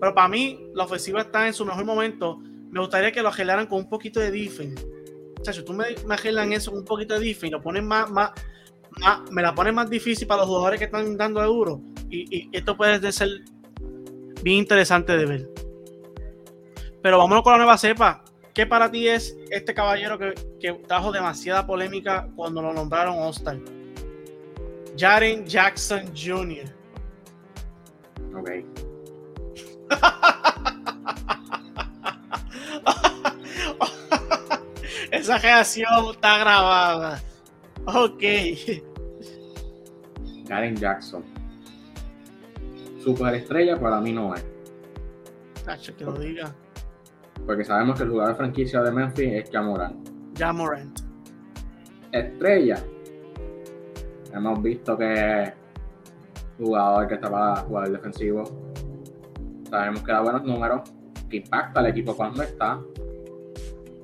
[0.00, 2.38] Pero para mí, la ofensiva está en su mejor momento.
[2.70, 4.84] Me gustaría que lo arreglaran con un poquito de defense.
[5.40, 7.62] O sea, si tú me, me arreglan eso con un poquito de defense y lo
[7.62, 8.30] ponen más, más,
[9.00, 11.80] más- me la ponen más difícil para los jugadores que están dando duro.
[12.10, 13.28] Y, y esto puede ser
[14.42, 15.50] bien interesante de ver.
[17.02, 18.24] Pero vámonos con la nueva cepa.
[18.56, 23.58] ¿Qué para ti es este caballero que, que trajo demasiada polémica cuando lo nombraron All-Star?
[24.96, 26.64] Jaren Jackson Jr.
[28.34, 28.48] Ok.
[35.12, 37.20] Esa reacción está grabada.
[37.84, 38.22] Ok.
[40.46, 41.22] Garen Jackson.
[43.04, 44.42] Superestrella para mí no es.
[45.62, 46.54] Tacho, que lo diga.
[47.44, 50.03] Porque sabemos que el jugador franquicia de Memphis es Jamoran.
[50.35, 51.01] Ya Morant.
[52.12, 52.77] Estrella.
[54.33, 55.53] Hemos visto que es
[56.59, 58.44] jugador que está para jugar defensivo.
[59.70, 60.83] Sabemos que da buenos números,
[61.29, 62.81] que impacta al equipo cuando está.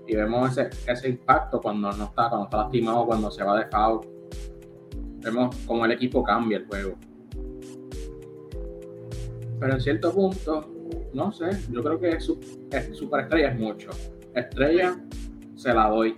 [0.07, 3.67] Y vemos ese, ese impacto cuando no está, cuando está lastimado, cuando se va de
[3.67, 4.01] foul.
[5.21, 6.95] Vemos cómo el equipo cambia el juego.
[9.61, 10.72] Pero en cierto punto,
[11.15, 12.33] no sé, yo creo que es-
[12.97, 13.91] superestrella es mucho.
[14.35, 14.97] Estrella
[15.55, 16.17] se la doy.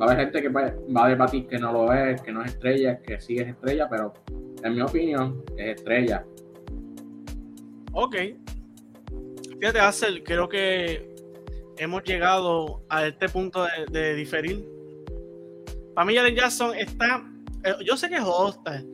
[0.00, 2.42] Va a haber gente que va, va a debatir que no lo es, que no
[2.42, 4.14] es estrella, que sí es estrella, pero
[4.62, 6.24] en mi opinión es estrella.
[7.92, 8.16] Ok.
[9.60, 11.16] Fíjate, Axel, creo que
[11.78, 14.64] hemos llegado a este punto de, diferir.
[15.94, 17.24] Para mí, Jalen Jackson está.
[17.64, 18.86] eh, Yo sé que es hostal,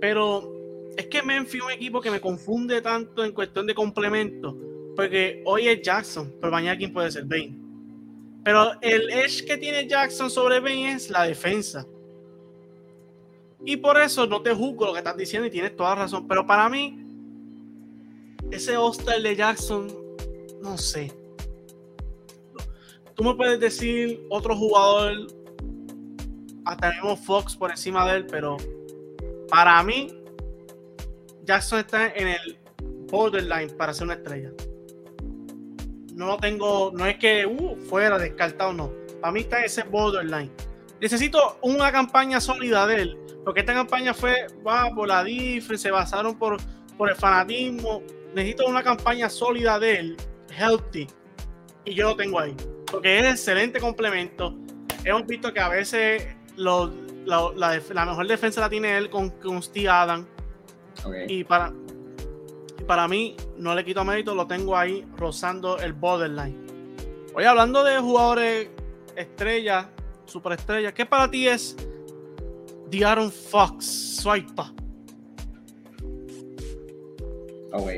[0.00, 0.52] pero
[1.00, 4.56] es que Memphis es un equipo que me confunde tanto en cuestión de complemento.
[4.94, 7.56] Porque hoy es Jackson, pero mañana quién puede ser Bane.
[8.44, 11.86] Pero el edge que tiene Jackson sobre Bane es la defensa.
[13.64, 16.26] Y por eso no te juzgo lo que estás diciendo y tienes toda razón.
[16.26, 16.98] Pero para mí,
[18.50, 19.88] ese hostel de Jackson,
[20.62, 21.12] no sé.
[23.14, 25.28] Tú me puedes decir otro jugador,
[26.64, 28.56] hasta mismo Fox por encima de él, pero
[29.50, 30.19] para mí,
[31.50, 32.58] Jackson está en el
[33.10, 34.52] borderline para ser una estrella.
[36.14, 38.92] No lo tengo, no es que uh, fuera descartado, no.
[39.20, 40.52] Para mí está ese borderline.
[41.00, 45.90] Necesito una campaña sólida de él, porque esta campaña fue va por la defense, se
[45.90, 46.56] basaron por,
[46.96, 48.00] por el fanatismo.
[48.32, 50.16] Necesito una campaña sólida de él,
[50.56, 51.08] healthy,
[51.84, 52.54] y yo lo tengo ahí,
[52.88, 54.54] porque es excelente complemento.
[55.04, 56.92] Hemos visto que a veces la,
[57.26, 60.28] la mejor defensa la tiene él con, con Steve Adam,
[61.28, 61.72] Y para,
[62.86, 66.56] para mí, no le quito mérito, lo tengo ahí rozando el borderline.
[67.34, 68.68] Oye, hablando de jugadores
[69.16, 69.86] estrellas,
[70.24, 71.76] superestrellas, ¿qué para ti es
[72.90, 73.84] De'Aaron Fox?
[74.20, 74.62] Swipe.
[77.72, 77.90] Ok.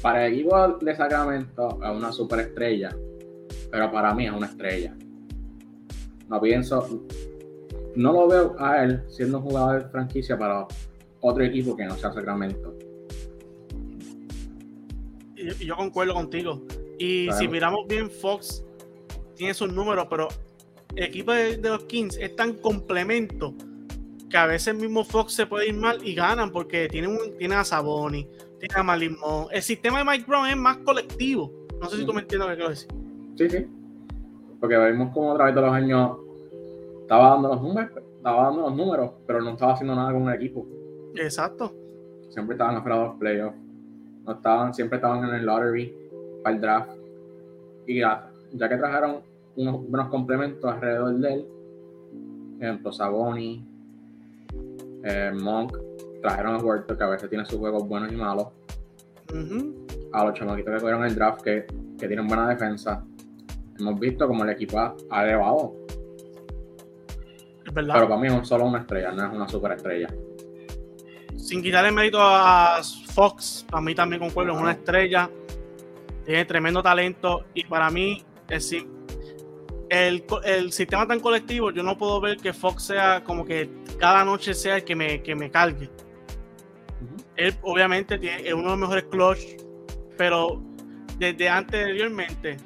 [0.00, 2.96] Para el equipo de Sacramento es una superestrella,
[3.70, 4.94] pero para mí es una estrella.
[6.28, 7.04] No pienso,
[7.94, 10.66] no lo veo a él siendo un jugador de franquicia para
[11.22, 12.74] otro equipo que no sea Sacramento.
[15.36, 16.62] Y, y yo concuerdo contigo.
[16.98, 17.38] Y Claro.
[17.40, 18.64] si miramos bien, Fox
[19.34, 20.28] tiene sus números, pero
[20.94, 23.54] el equipo de, de los Kings es tan complemento
[24.28, 27.54] que a veces mismo Fox se puede ir mal y ganan porque tiene, un, tiene
[27.54, 28.26] a Saboni,
[28.58, 29.48] tiene a Malik Monk.
[29.52, 31.52] El sistema de Mike Brown es más colectivo.
[31.80, 32.88] No sé si tú me entiendes lo que quiero decir.
[33.36, 33.66] Sí, sí.
[34.60, 36.16] Porque vemos como a través de los años
[37.02, 40.34] estaba dando los números, estaba dando los números, pero no estaba haciendo nada con el
[40.34, 40.64] equipo.
[41.16, 41.74] Exacto.
[42.30, 43.56] Siempre estaban afuera de los playoffs.
[44.24, 45.94] No estaban, siempre estaban en el lottery
[46.42, 46.90] para el draft.
[47.86, 49.16] Y ya, ya que trajeron
[49.56, 51.46] unos buenos complementos alrededor de él,
[52.60, 53.66] ejemplo, Saboni,
[55.02, 55.76] eh, Monk,
[56.22, 58.48] trajeron a Huerto, que a veces tiene sus juegos buenos y malos.
[60.12, 61.66] A los chamaquitos que cogieron el draft, que,
[61.98, 63.04] que tienen buena defensa.
[63.78, 65.74] Hemos visto como el equipo ha, ha elevado.
[67.66, 67.94] Es verdad.
[67.94, 70.08] Pero para mí es solo una estrella, no es una superestrella.
[71.52, 72.80] Sin quitarle mérito a
[73.12, 75.28] Fox, para mí también concuerdo, es una estrella.
[76.24, 77.44] Tiene tremendo talento.
[77.52, 78.88] Y para mí, el, si-
[79.90, 84.24] el, el sistema tan colectivo, yo no puedo ver que Fox sea como que cada
[84.24, 85.90] noche sea el que me, que me cargue.
[87.36, 89.40] Él obviamente tiene, es uno de los mejores clutch,
[90.16, 90.58] pero
[91.18, 92.56] desde anteriormente,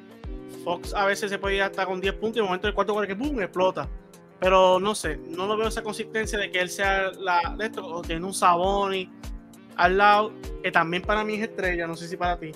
[0.63, 2.93] Fox a veces se podía hasta con 10 puntos y en el momento del cuarto
[2.93, 3.41] cuarto que ¡pum!
[3.41, 3.89] explota.
[4.39, 7.85] Pero no sé, no lo veo esa consistencia de que él sea la de esto,
[7.85, 9.09] o tiene un Saboni
[9.77, 10.31] al lado,
[10.63, 12.51] que también para mí es estrella, no sé si para ti.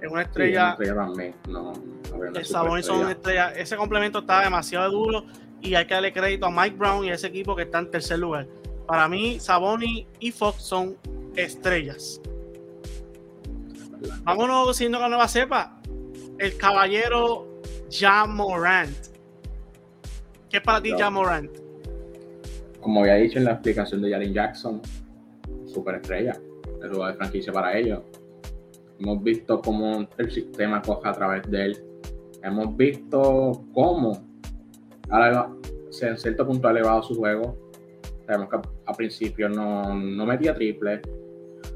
[0.00, 0.60] Es una Sí, estrella.
[0.62, 1.34] una estrella también.
[1.48, 3.50] No, no el Sabonis son una estrella.
[3.52, 5.24] Ese complemento está demasiado duro
[5.60, 7.90] y hay que darle crédito a Mike Brown y a ese equipo que está en
[7.90, 8.46] tercer lugar.
[8.86, 10.96] Para mí, Saboni y Fox son
[11.34, 12.20] estrellas.
[14.22, 15.80] Vámonos siguiendo con la nueva cepa.
[16.38, 18.96] El caballero Jan Morant.
[20.50, 20.92] ¿Qué es para ti.
[20.96, 21.50] Jan Morant?
[22.80, 24.80] Como había dicho en la explicación de Jalen Jackson,
[25.66, 26.36] superestrella.
[26.82, 28.00] El jugador de franquicia para ellos.
[29.00, 31.78] Hemos visto cómo el sistema coge a través de él.
[32.42, 34.22] Hemos visto cómo
[35.10, 35.54] eleva-
[35.90, 37.56] se- en cierto punto ha elevado su juego.
[38.26, 41.02] Sabemos que a, a principio no, no metía triple.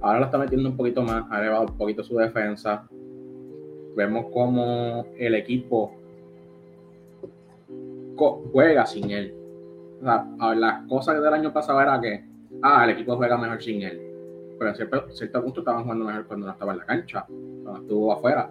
[0.01, 1.25] Ahora lo está metiendo un poquito más.
[1.31, 2.89] Ha elevado un poquito su defensa.
[3.97, 5.93] Vemos cómo el equipo
[8.17, 9.35] juega sin él.
[10.01, 12.25] O sea, a- las cosas del año pasado era que,
[12.63, 14.01] ah, el equipo juega mejor sin él.
[14.59, 17.81] Pero en cierto, cierto punto estaban jugando mejor cuando no estaba en la cancha, cuando
[17.83, 18.51] estuvo afuera.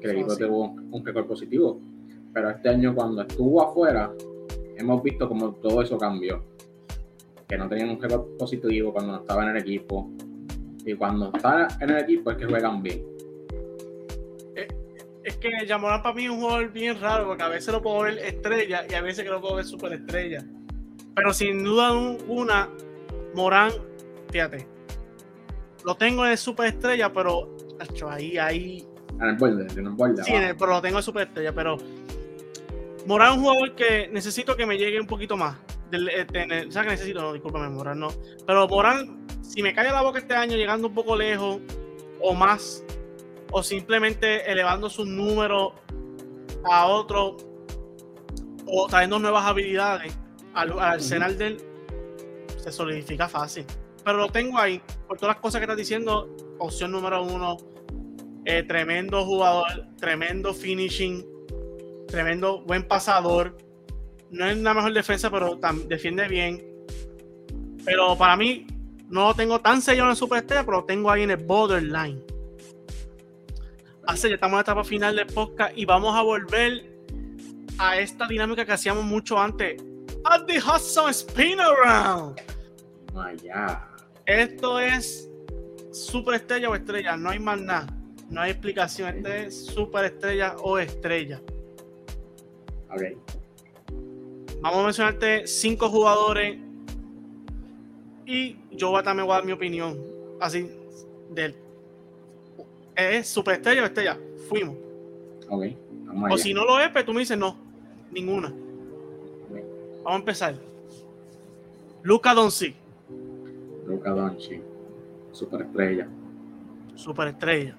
[0.00, 0.44] Que el equipo sí.
[0.44, 1.80] tuvo un, un récord positivo.
[2.32, 4.10] Pero este año, cuando estuvo afuera,
[4.76, 6.42] hemos visto como todo eso cambió.
[7.48, 10.10] Que no tenían un récord positivo cuando no estaba en el equipo.
[10.84, 13.02] Y cuando está en el equipo es que juegan bien.
[15.24, 17.80] Es que Jan Morant para mí es un jugador bien raro porque a veces lo
[17.80, 20.44] puedo ver estrella y a veces que lo puedo ver superestrella.
[21.14, 22.68] Pero sin duda una,
[23.34, 23.72] Morán,
[24.30, 24.66] fíjate,
[25.84, 27.56] lo tengo en superestrella, pero
[28.10, 28.86] ahí, ahí,
[29.20, 30.24] En el borde, en el borde.
[30.24, 31.54] sí, en el- pero lo tengo en superestrella.
[31.54, 31.78] Pero
[33.06, 35.56] Morán es un jugador que necesito que me llegue un poquito más.
[35.90, 36.26] Del, eh,
[36.68, 38.08] o sea, que necesito, no, discúlpame, Morán, no.
[38.46, 41.60] Pero Morán, si me cae la boca este año llegando un poco lejos
[42.20, 42.82] o más,
[43.56, 45.74] o simplemente elevando sus números
[46.64, 47.36] a otro,
[48.66, 50.12] o trayendo nuevas habilidades
[50.54, 51.56] al, al arsenal de él,
[52.56, 53.64] se solidifica fácil.
[54.04, 57.58] Pero lo tengo ahí, por todas las cosas que estás diciendo, opción número uno,
[58.44, 61.24] eh, tremendo jugador, tremendo finishing,
[62.08, 63.56] tremendo buen pasador.
[64.30, 66.60] No es la mejor defensa, pero defiende bien.
[67.84, 68.66] Pero para mí,
[69.08, 72.33] no lo tengo tan sellado en Superestrella, pero lo tengo ahí en el borderline.
[74.06, 76.84] Así ya estamos en la etapa final del podcast y vamos a volver
[77.78, 79.82] a esta dinámica que hacíamos mucho antes.
[80.24, 82.40] At the Hudson Spin Around.
[84.26, 85.30] Esto es
[85.92, 87.86] superestrella o estrella, no hay más nada.
[88.30, 89.18] No hay explicación.
[89.18, 91.40] Este es superestrella o estrella.
[92.90, 93.02] Ok.
[94.60, 96.58] Vamos a mencionarte cinco jugadores
[98.26, 99.98] y yo también voy a dar mi opinión.
[100.40, 100.70] Así,
[101.30, 101.63] del.
[102.96, 104.18] ¿Es superestrella o estrella?
[104.48, 104.76] Fuimos.
[105.48, 105.64] Ok.
[106.06, 107.56] Vamos O si no lo es, pues tú me dices no.
[108.12, 108.52] Ninguna.
[110.04, 110.54] Vamos a empezar.
[112.02, 112.74] Luca Doncic,
[113.86, 114.60] Luka Doncic.
[115.32, 116.06] Superestrella.
[116.94, 117.74] superestrella.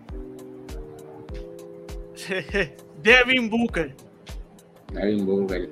[3.04, 3.94] Devin Booker,
[4.92, 5.70] Devin Booker.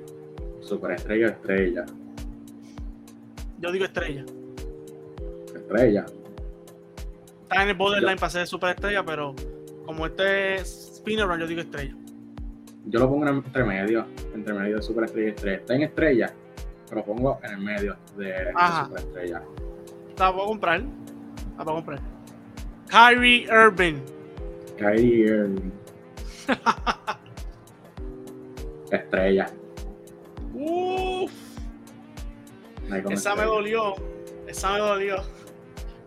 [0.60, 1.84] Superestrella, estrella.
[3.60, 4.24] yo digo estrella.
[5.54, 6.06] Estrella.
[7.54, 9.32] Está en el borderline para ser superestrella, pero
[9.86, 11.94] como este es spinner run, yo digo estrella.
[12.86, 14.08] Yo lo pongo en entre medio.
[14.34, 15.56] Entre medio de superestrella y estrella.
[15.58, 16.34] Está en estrella.
[16.88, 19.42] Pero lo pongo en el medio de, de superestrella.
[20.18, 20.82] La puedo comprar.
[21.56, 22.00] La puedo comprar.
[22.88, 24.00] Kyrie Irving.
[24.76, 25.70] Kyrie Irving.
[28.90, 29.46] Estrella.
[30.54, 31.30] Uf,
[32.88, 33.94] No hay como esa me dolió.
[34.48, 35.43] Esa me dolió.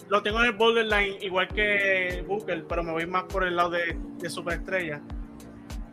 [0.09, 3.71] Lo tengo en el borderline, igual que Booker, pero me voy más por el lado
[3.71, 5.01] de, de superestrella.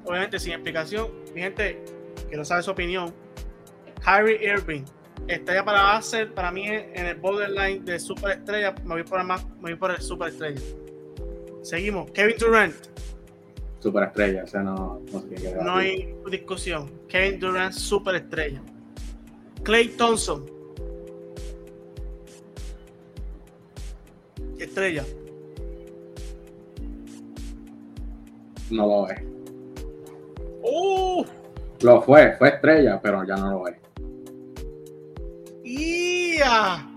[0.04, 1.08] Obviamente, sin explicación.
[1.34, 1.82] Mi gente,
[2.28, 3.12] quiero saber su opinión.
[4.04, 4.84] Kyrie Irving.
[5.26, 9.46] Estrella para base, para mí en el borderline de superestrella, me voy por el más,
[9.56, 10.60] me voy por el superestrella.
[11.62, 12.10] Seguimos.
[12.10, 12.74] Kevin Durant.
[13.80, 14.44] Superestrella.
[14.44, 15.54] O sea, no, no sé qué.
[15.62, 16.90] No hay discusión.
[17.08, 18.60] Kevin Durant, superestrella.
[19.62, 20.44] Clay Thompson.
[24.64, 25.04] Estrella.
[28.70, 29.22] No lo es.
[30.62, 31.24] ¡Uh!
[31.82, 32.32] Lo fue.
[32.38, 33.76] Fue estrella, pero ya no lo es.
[35.64, 36.88] ¡Ia!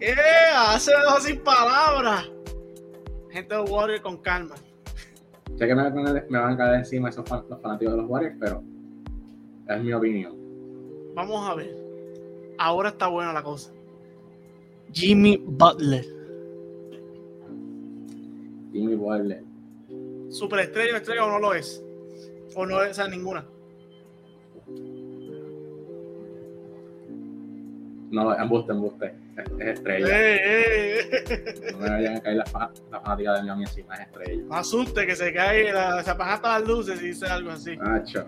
[0.00, 0.78] ¡Ea!
[0.78, 2.30] Se me dejó sin palabras.
[3.30, 4.54] Gente de Warrior con calma.
[5.56, 8.00] Sé que me, van a- me van a caer encima esos fan- los fanáticos de
[8.02, 8.62] los Warriors, pero
[9.68, 10.36] es mi opinión.
[11.14, 11.74] Vamos a ver.
[12.58, 13.72] Ahora está buena la cosa.
[14.92, 16.04] Jimmy Butler.
[18.74, 19.42] Jimmy Butler.
[20.30, 21.80] superestrella, estrella o no lo es.
[22.56, 23.46] O no es ninguna.
[28.10, 29.14] No, embuste, embuste.
[29.36, 30.08] Es, es estrella.
[30.08, 31.70] Eh, eh, eh.
[31.72, 34.42] No me vayan a caer las las fanáticas de Miami encima, es estrella.
[34.42, 37.76] No asuste que se cae, la, se apagan todas las luces y dice algo así.
[37.76, 38.26] Nacho.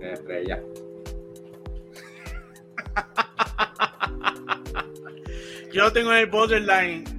[0.00, 0.62] Es estrella.
[5.72, 7.13] Yo tengo en el borderline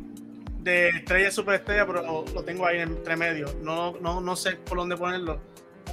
[0.65, 3.45] de estrella superestrella, pero lo, lo tengo ahí entre medio.
[3.61, 5.39] No, no, no sé por dónde ponerlo.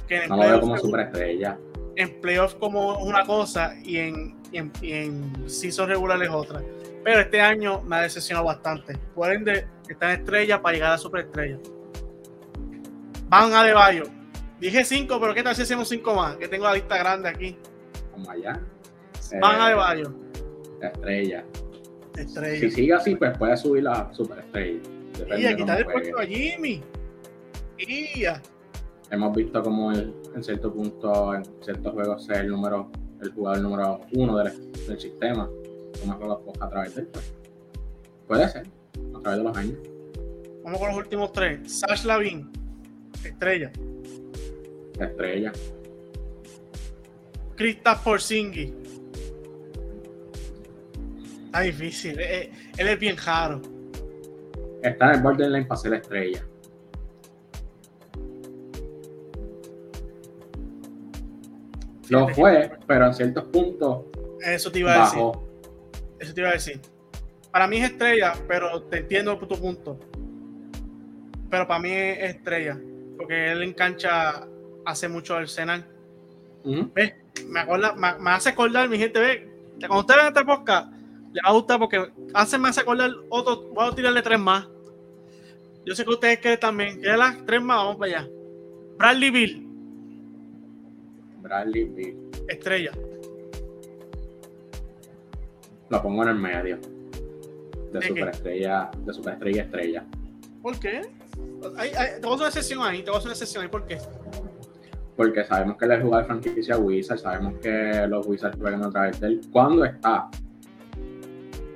[0.09, 1.57] En No lo veo playoff como es- superestrella.
[1.95, 6.61] en playoff como una cosa y en, y en, y en season regular es otra.
[7.03, 8.97] Pero este año me ha decepcionado bastante.
[9.13, 11.59] Por ende, está en estrella para llegar a superestrella.
[13.29, 14.03] Van a de Bayo.
[14.59, 16.37] Dije 5, pero ¿qué tal si hacemos 5 más?
[16.37, 17.57] Que tengo la lista grande aquí.
[18.11, 18.59] Como allá.
[19.41, 20.13] Van a de Eh, Bayo.
[20.81, 21.43] Estrella.
[22.17, 22.59] Estrella.
[22.59, 24.79] Si sigue así, pues puede subir la superestrella.
[25.37, 26.81] Y a quitar el puesto a Jimmy.
[27.77, 28.23] Y.
[29.11, 32.89] Hemos visto como en cierto punto, en ciertos juegos, es el número,
[33.21, 35.49] el jugador número uno del, del sistema.
[36.01, 37.07] Como juegos pues, a través de él.
[37.07, 37.33] pues.
[38.27, 38.67] Puede ser,
[39.15, 39.77] a través de los años.
[40.63, 41.79] Vamos con los últimos tres.
[41.79, 42.49] Sash Lavin.
[43.23, 43.71] Estrella.
[44.99, 45.51] Estrella.
[47.55, 48.71] Kristaps Porzingis.
[51.53, 52.19] Está difícil.
[52.19, 53.61] eh, eh, Él es bien raro.
[54.81, 56.43] Está en el borderline para ser la estrella.
[62.09, 64.03] Lo fue, pero en ciertos puntos
[64.41, 65.23] Eso te iba a decir.
[66.19, 66.81] Eso te iba a decir.
[67.51, 69.99] Para mí es estrella, pero te entiendo tu punto.
[71.49, 72.79] Pero para mí es estrella.
[73.17, 74.47] Porque él en cancha
[74.85, 75.85] hace mucho Arsenal.
[76.95, 77.13] ¿Ves?
[77.47, 79.49] Me, acorda- me, me hace acordar, mi gente, ve.
[79.79, 80.92] Cuando ustedes ven este podcast,
[81.33, 83.63] les va a gustar porque hace hace acordar otro.
[83.73, 84.67] Voy a tirarle tres más.
[85.85, 86.99] Yo sé que ustedes quieren también.
[86.99, 87.77] ¿Quieren las tres más?
[87.77, 88.29] Vamos para allá.
[88.97, 89.67] Bradley Bill,
[91.41, 92.15] Bradley Beal.
[92.47, 92.91] estrella.
[95.89, 96.77] Lo pongo en el medio.
[96.77, 98.07] De ¿De qué?
[98.07, 100.05] superestrella, de superestrella estrella.
[100.61, 101.01] ¿Por qué?
[101.77, 103.63] Hay, hay- te voy a hacer una sesión ahí, te voy a hacer una sesión
[103.63, 103.69] ahí.
[103.69, 103.97] ¿Por qué?
[105.15, 108.89] Porque sabemos que él es jugador de franquicia Wizards, sabemos que los Wizards juegan a
[108.89, 110.29] través de él cuando está.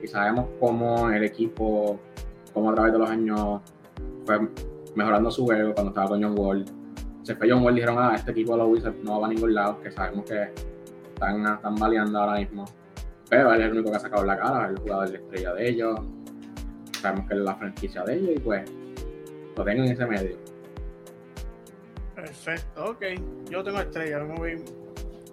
[0.08, 1.99] Sabemos cómo el equipo,
[2.53, 3.62] cómo a través de los años
[4.26, 4.39] fue
[4.95, 6.66] mejorando su juego cuando estaba con John Wall.
[7.24, 9.53] Se fue John Wall dijeron, ah, este equipo de los Wizards no va a ningún
[9.53, 10.49] lado, que sabemos que
[11.14, 12.66] están, están baleando ahora mismo.
[13.30, 15.70] Pero él es el único que ha sacado la cara, el jugador de estrella de
[15.70, 15.99] ellos.
[17.01, 18.72] Sabemos que es la franquicia de ellos y pues
[19.58, 20.38] lo tengo en ese medio.
[22.16, 23.03] Perfecto, ok.
[23.49, 24.64] Yo tengo estrella, me, voy-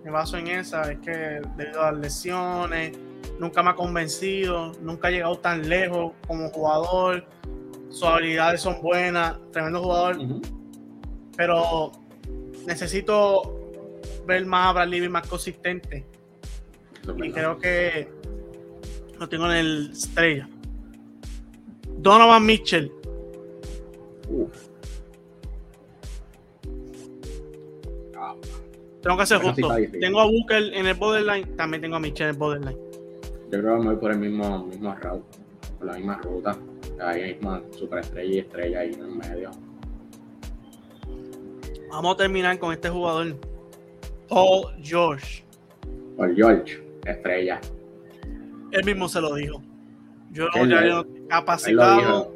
[0.05, 0.91] me baso en esa.
[0.93, 2.99] Es que debido a las lesiones,
[3.39, 7.27] nunca me ha convencido, nunca ha llegado tan lejos como jugador.
[7.89, 10.19] Sus habilidades son buenas, tremendo jugador,
[11.37, 11.93] pero
[12.67, 13.71] necesito
[14.27, 16.05] ver más a Bradley más consistente.
[17.23, 18.09] Y creo que
[19.19, 20.49] lo tengo en el estrella.
[21.99, 22.91] Donovan Mitchell,
[29.03, 29.69] tengo que ser justo.
[30.01, 32.94] Tengo a Booker en el borderline, también tengo a Mitchell en el borderline.
[33.57, 35.39] Yo creo que me voy por el mismo, mismo route,
[35.79, 36.57] por la misma ruta.
[37.01, 39.51] Ahí mismo superestrella y estrella ahí en el medio.
[41.91, 43.37] Vamos a terminar con este jugador.
[44.29, 45.45] Paul George.
[46.17, 47.61] Por George, estrella.
[48.73, 49.63] Él mismo se lo dijo.
[50.31, 52.33] Yo Él- ya lo capacitado.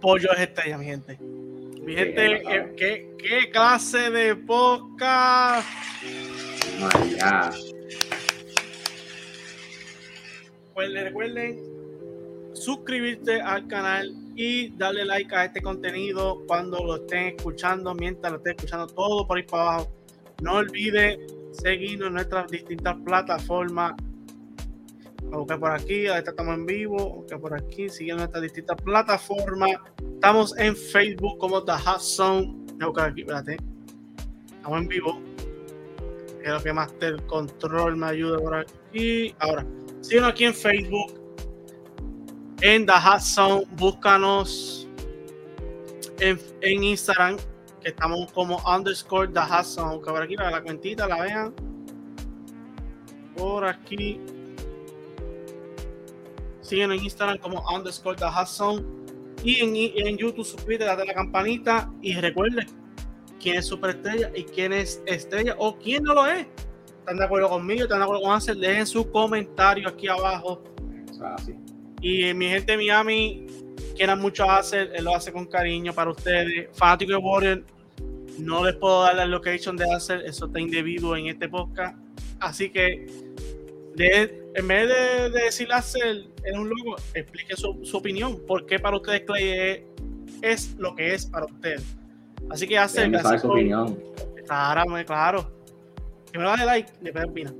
[0.00, 1.18] Paul George estrella, mi gente.
[1.20, 5.66] Mi Sí, gente, ¿qué, qué clase de podcast?
[6.80, 7.79] God.
[10.88, 11.60] Les recuerden
[12.54, 18.38] suscribirte al canal y darle like a este contenido cuando lo estén escuchando, mientras lo
[18.38, 19.92] estén escuchando todo por ahí para abajo.
[20.42, 21.18] No olvide
[21.52, 23.92] seguirnos en nuestras distintas plataformas.
[25.32, 29.70] A buscar por aquí, estamos en vivo, a buscar por aquí, siguiendo nuestras distintas plataformas.
[30.14, 32.56] Estamos en Facebook como The Hot Zone.
[32.96, 33.58] Aquí, espérate.
[34.56, 35.20] Estamos en vivo.
[36.42, 39.34] Quiero que Master Control me ayude por aquí.
[39.38, 39.66] Ahora,
[40.00, 41.14] síguenos aquí en Facebook.
[42.60, 43.66] En The Hot.
[43.76, 44.88] Búscanos
[46.18, 47.36] en, en Instagram.
[47.80, 49.94] Que estamos como underscore The Hot.
[49.94, 51.54] Busca por aquí que la cuentita la vean.
[53.36, 54.20] Por aquí.
[56.60, 58.84] Síguenos en Instagram como underscore The Hot.
[59.42, 59.74] Y en,
[60.06, 61.90] en YouTube suscríbete, date la campanita.
[62.02, 62.66] Y recuerde
[63.40, 66.46] quién es superestrella y quién es estrella o quién no lo es.
[67.10, 67.82] ¿Están de acuerdo conmigo?
[67.82, 68.60] ¿Están de acuerdo con Ansel?
[68.60, 70.62] Dejen su comentario aquí abajo.
[72.00, 73.46] Y mi gente de Miami,
[73.96, 76.68] quieran mucho hacer, él lo hace con cariño para ustedes.
[76.72, 77.64] Fanático de Warrior,
[78.38, 81.98] no les puedo dar la location de hacer, eso está indebido en este podcast.
[82.38, 83.06] Así que,
[83.96, 88.38] de- en vez de, de decir hacer es un logo, explique su, su opinión.
[88.46, 89.80] ¿Por qué para ustedes Clay es,
[90.42, 91.82] es lo que es para ustedes?
[92.48, 93.98] Así que su opinión.
[94.46, 95.59] Claro, muy claro.
[96.30, 97.52] Primero dale like, después opina.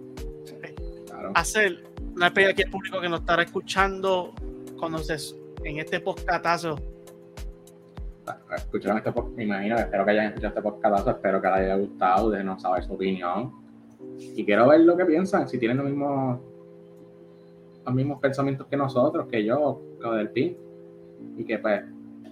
[1.07, 1.33] Claro.
[1.35, 4.33] Hacer una pena aquí al público que nos estará escuchando
[4.79, 5.17] cuando se,
[5.65, 6.77] en este podcastazo.
[8.57, 11.77] Escucharon este podcast, me imagino, espero que hayan escuchado este podcast, espero que les haya
[11.77, 13.53] gustado, déjenos saber su opinión.
[14.19, 16.39] Y quiero ver lo que piensan, si tienen los mismos,
[17.85, 20.57] los mismos pensamientos que nosotros, que yo, lo del PIN.
[21.37, 21.83] Y que pues,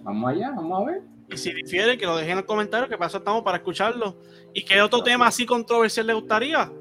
[0.03, 1.01] vamos allá, vamos a ver.
[1.31, 4.17] Y si difieren, que lo dejen en los comentarios, que para eso estamos para escucharlo.
[4.53, 6.71] ¿Y qué otro tema así controversial les gustaría?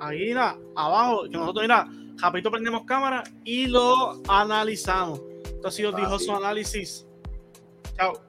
[0.00, 1.86] Ahí, mira, abajo, que nosotros, mira,
[2.16, 5.20] rapidito prendemos cámara y lo analizamos.
[5.44, 7.06] Esto ha sido Dijo su análisis.
[7.96, 8.27] Chao.